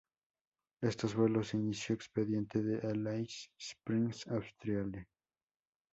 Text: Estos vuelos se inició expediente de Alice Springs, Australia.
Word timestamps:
Estos 0.81 1.13
vuelos 1.13 1.49
se 1.49 1.57
inició 1.57 1.93
expediente 1.93 2.63
de 2.63 2.79
Alice 2.89 3.49
Springs, 3.59 4.25
Australia. 4.29 5.07